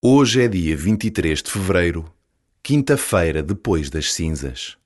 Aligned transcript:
Hoje 0.00 0.42
é 0.42 0.46
dia 0.46 0.76
23 0.76 1.42
de 1.42 1.50
fevereiro, 1.50 2.04
quinta-feira 2.62 3.42
depois 3.42 3.90
das 3.90 4.12
cinzas. 4.12 4.78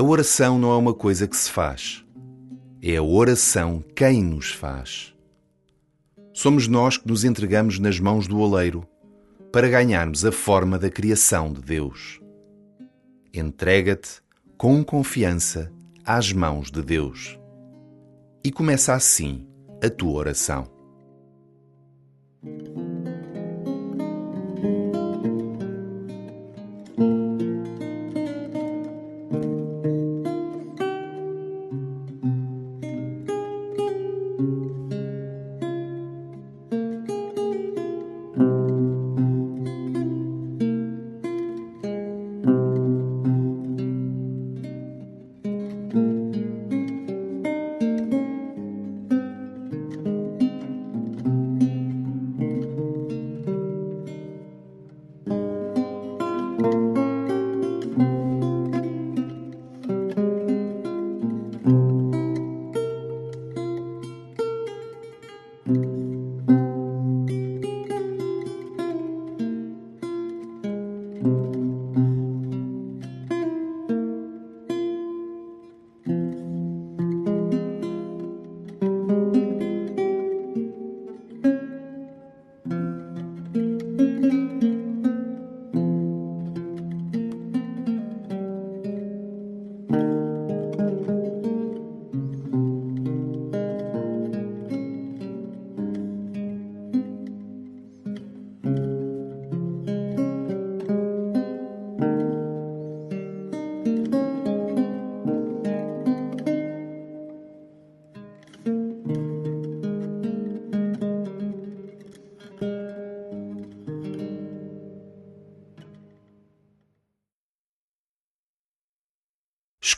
A 0.00 0.02
oração 0.02 0.58
não 0.58 0.72
é 0.72 0.76
uma 0.78 0.94
coisa 0.94 1.28
que 1.28 1.36
se 1.36 1.50
faz. 1.50 2.02
É 2.80 2.96
a 2.96 3.02
oração 3.02 3.84
quem 3.94 4.24
nos 4.24 4.50
faz. 4.50 5.14
Somos 6.32 6.66
nós 6.66 6.96
que 6.96 7.06
nos 7.06 7.22
entregamos 7.22 7.78
nas 7.78 8.00
mãos 8.00 8.26
do 8.26 8.38
oleiro 8.38 8.88
para 9.52 9.68
ganharmos 9.68 10.24
a 10.24 10.32
forma 10.32 10.78
da 10.78 10.88
criação 10.88 11.52
de 11.52 11.60
Deus. 11.60 12.18
Entrega-te 13.34 14.22
com 14.56 14.82
confiança 14.82 15.70
às 16.02 16.32
mãos 16.32 16.70
de 16.70 16.80
Deus. 16.80 17.38
E 18.42 18.50
começa 18.50 18.94
assim 18.94 19.46
a 19.84 19.90
tua 19.90 20.12
oração. 20.12 20.66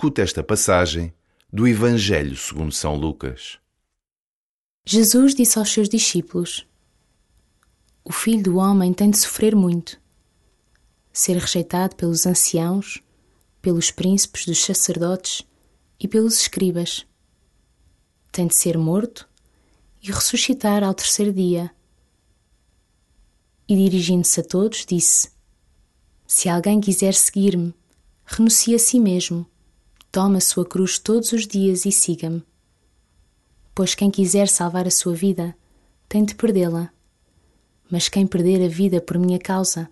Escuta 0.00 0.22
esta 0.22 0.44
passagem 0.44 1.12
do 1.52 1.66
Evangelho 1.66 2.36
segundo 2.36 2.70
São 2.70 2.94
Lucas. 2.94 3.58
Jesus 4.86 5.34
disse 5.34 5.58
aos 5.58 5.72
seus 5.72 5.88
discípulos: 5.88 6.64
O 8.04 8.12
filho 8.12 8.44
do 8.44 8.56
homem 8.58 8.94
tem 8.94 9.10
de 9.10 9.18
sofrer 9.18 9.56
muito, 9.56 10.00
ser 11.12 11.36
rejeitado 11.36 11.96
pelos 11.96 12.26
anciãos, 12.26 13.02
pelos 13.60 13.90
príncipes 13.90 14.46
dos 14.46 14.64
sacerdotes 14.64 15.42
e 15.98 16.06
pelos 16.06 16.40
escribas. 16.40 17.04
Tem 18.30 18.46
de 18.46 18.56
ser 18.56 18.78
morto 18.78 19.28
e 20.00 20.12
ressuscitar 20.12 20.84
ao 20.84 20.94
terceiro 20.94 21.32
dia. 21.32 21.72
E 23.68 23.74
dirigindo-se 23.74 24.38
a 24.38 24.44
todos, 24.44 24.86
disse: 24.86 25.32
Se 26.24 26.48
alguém 26.48 26.80
quiser 26.80 27.14
seguir-me, 27.14 27.74
renuncie 28.24 28.76
a 28.76 28.78
si 28.78 29.00
mesmo 29.00 29.44
Tome 30.10 30.38
a 30.38 30.40
sua 30.40 30.64
cruz 30.64 30.98
todos 30.98 31.32
os 31.32 31.46
dias 31.46 31.84
e 31.84 31.92
siga-me. 31.92 32.42
Pois 33.74 33.94
quem 33.94 34.10
quiser 34.10 34.48
salvar 34.48 34.86
a 34.86 34.90
sua 34.90 35.14
vida, 35.14 35.54
tem 36.08 36.24
de 36.24 36.34
perdê-la. 36.34 36.90
Mas 37.90 38.08
quem 38.08 38.26
perder 38.26 38.64
a 38.64 38.68
vida 38.68 39.02
por 39.02 39.18
minha 39.18 39.38
causa, 39.38 39.88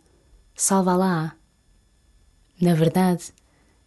salvá-la-á. 0.55 1.37
Na 2.59 2.75
verdade, 2.75 3.25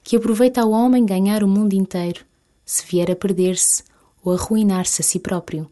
que 0.04 0.16
aproveita 0.16 0.62
ao 0.62 0.72
homem 0.72 1.04
ganhar 1.04 1.44
o 1.44 1.48
mundo 1.48 1.74
inteiro, 1.74 2.24
se 2.64 2.86
vier 2.86 3.10
a 3.10 3.16
perder-se 3.16 3.84
ou 4.24 4.32
arruinar-se 4.34 5.02
a 5.02 5.04
si 5.04 5.20
próprio. 5.20 5.70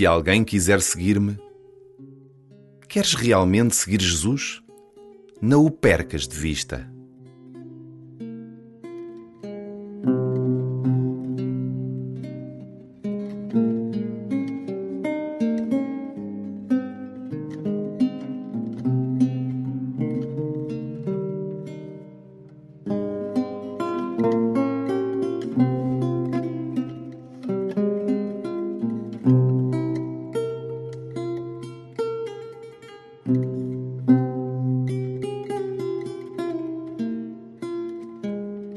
Se 0.00 0.06
alguém 0.06 0.42
quiser 0.42 0.80
seguir-me, 0.80 1.38
queres 2.88 3.12
realmente 3.12 3.76
seguir 3.76 4.00
Jesus? 4.00 4.62
Não 5.42 5.66
o 5.66 5.70
percas 5.70 6.26
de 6.26 6.34
vista. 6.34 6.90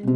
Que 0.04 0.10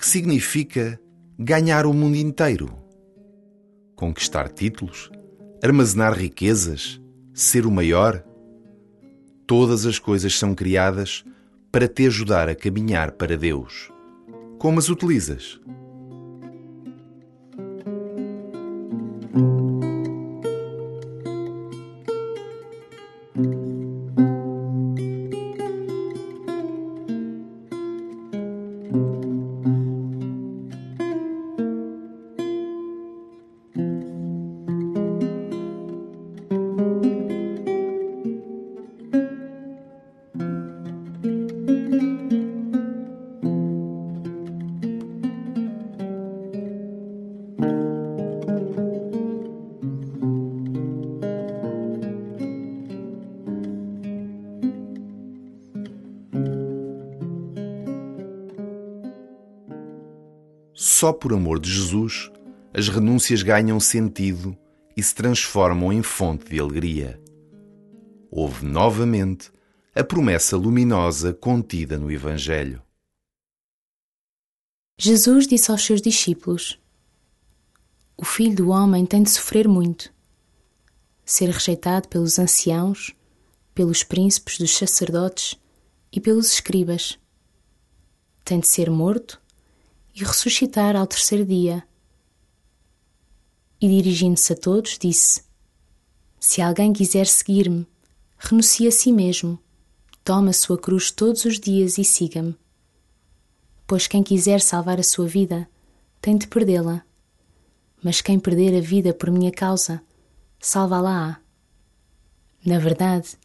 significa 0.00 0.98
ganhar 1.38 1.84
o 1.84 1.92
mundo 1.92 2.16
inteiro? 2.16 2.74
Conquistar 3.94 4.48
títulos? 4.48 5.10
Armazenar 5.62 6.14
riquezas? 6.14 6.98
Ser 7.34 7.66
o 7.66 7.70
maior? 7.70 8.24
Todas 9.46 9.84
as 9.84 9.98
coisas 9.98 10.34
são 10.38 10.54
criadas 10.54 11.22
para 11.70 11.86
te 11.86 12.06
ajudar 12.06 12.48
a 12.48 12.54
caminhar 12.54 13.12
para 13.12 13.36
Deus. 13.36 13.92
Como 14.62 14.78
as 14.78 14.88
utilizas? 14.88 15.58
Só 60.74 61.12
por 61.12 61.32
amor 61.34 61.60
de 61.60 61.70
Jesus, 61.70 62.30
as 62.72 62.88
renúncias 62.88 63.42
ganham 63.42 63.78
sentido 63.78 64.56
e 64.96 65.02
se 65.02 65.14
transformam 65.14 65.92
em 65.92 66.02
fonte 66.02 66.50
de 66.50 66.58
alegria. 66.58 67.20
Houve 68.30 68.64
novamente 68.64 69.50
a 69.94 70.02
promessa 70.02 70.56
luminosa 70.56 71.34
contida 71.34 71.98
no 71.98 72.10
Evangelho. 72.10 72.82
Jesus 74.98 75.46
disse 75.46 75.70
aos 75.70 75.84
seus 75.84 76.00
discípulos: 76.00 76.80
O 78.16 78.24
filho 78.24 78.56
do 78.56 78.68
homem 78.70 79.04
tem 79.04 79.22
de 79.22 79.30
sofrer 79.30 79.68
muito, 79.68 80.12
ser 81.24 81.50
rejeitado 81.50 82.08
pelos 82.08 82.38
anciãos, 82.38 83.14
pelos 83.74 84.02
príncipes 84.02 84.56
dos 84.56 84.74
sacerdotes 84.74 85.58
e 86.10 86.18
pelos 86.18 86.52
escribas. 86.52 87.18
Tem 88.44 88.58
de 88.58 88.68
ser 88.68 88.90
morto 88.90 89.41
e 90.14 90.22
ressuscitar 90.24 90.96
ao 90.96 91.06
terceiro 91.06 91.44
dia. 91.44 91.82
E 93.80 93.88
dirigindo-se 93.88 94.52
a 94.52 94.56
todos, 94.56 94.98
disse: 94.98 95.42
Se 96.38 96.60
alguém 96.60 96.92
quiser 96.92 97.26
seguir-me, 97.26 97.86
renuncie 98.38 98.86
a 98.86 98.92
si 98.92 99.12
mesmo, 99.12 99.58
tome 100.22 100.50
a 100.50 100.52
sua 100.52 100.78
cruz 100.78 101.10
todos 101.10 101.44
os 101.44 101.58
dias 101.58 101.98
e 101.98 102.04
siga-me. 102.04 102.56
Pois 103.86 104.06
quem 104.06 104.22
quiser 104.22 104.60
salvar 104.60 105.00
a 105.00 105.02
sua 105.02 105.26
vida, 105.26 105.68
tem 106.20 106.36
de 106.36 106.46
perdê-la. 106.46 107.02
Mas 108.02 108.20
quem 108.20 108.38
perder 108.38 108.76
a 108.76 108.80
vida 108.80 109.12
por 109.12 109.30
minha 109.30 109.50
causa, 109.50 110.02
salvá-la-á. 110.60 111.40
Na 112.64 112.78
verdade, 112.78 113.36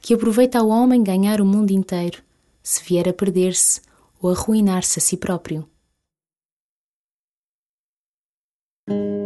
que 0.00 0.14
aproveita 0.14 0.58
ao 0.58 0.68
homem 0.68 1.02
ganhar 1.02 1.40
o 1.40 1.46
mundo 1.46 1.70
inteiro, 1.70 2.22
se 2.62 2.82
vier 2.84 3.08
a 3.08 3.12
perder-se 3.12 3.80
ou 4.20 4.30
arruinar-se 4.30 4.98
a 4.98 5.02
si 5.02 5.16
próprio. 5.16 5.68
thank 8.88 9.00
you 9.02 9.17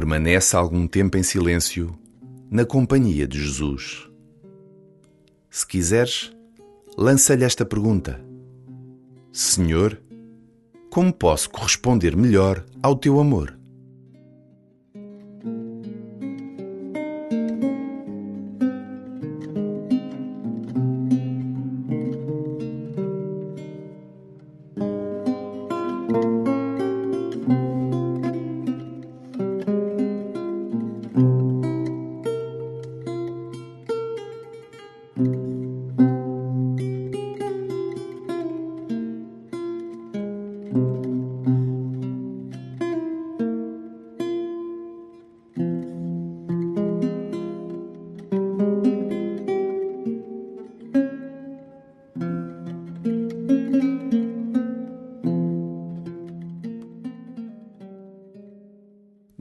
Permanece 0.00 0.56
algum 0.56 0.86
tempo 0.86 1.18
em 1.18 1.22
silêncio 1.22 1.94
na 2.50 2.64
companhia 2.64 3.28
de 3.28 3.38
Jesus. 3.38 4.08
Se 5.50 5.66
quiseres, 5.66 6.32
lança-lhe 6.96 7.44
esta 7.44 7.66
pergunta: 7.66 8.18
Senhor, 9.30 10.00
como 10.88 11.12
posso 11.12 11.50
corresponder 11.50 12.16
melhor 12.16 12.64
ao 12.82 12.96
teu 12.96 13.20
amor? 13.20 13.59